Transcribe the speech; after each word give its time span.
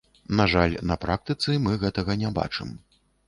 На 0.37 0.45
жаль, 0.53 0.73
на 0.91 0.95
практыцы 1.03 1.59
мы 1.67 1.75
гэтага 1.85 2.17
не 2.25 2.33
бачым. 2.39 2.75